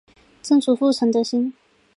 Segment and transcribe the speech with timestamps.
[0.41, 1.53] 曾祖父陈德兴。